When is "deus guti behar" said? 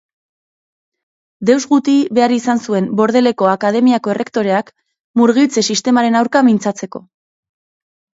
1.49-2.33